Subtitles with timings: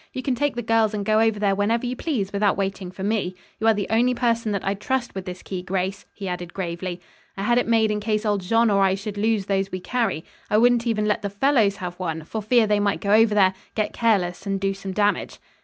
[0.13, 3.03] You can take the girls and go over there whenever you please, without waiting for
[3.03, 3.35] me.
[3.59, 6.99] You are the only person that I'd trust with this key, Grace," he added gravely.
[7.37, 10.25] "I had it made in case old Jean or I should lose those we carry.
[10.49, 13.53] I wouldn't even let the fellows have one, for fear they might go over there,
[13.75, 15.37] get careless and do some damage."